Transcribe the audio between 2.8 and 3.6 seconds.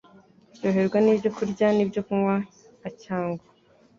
a cyangwa